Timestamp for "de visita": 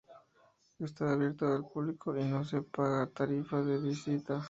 3.61-4.39